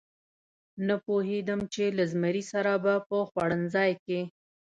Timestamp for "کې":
4.05-4.19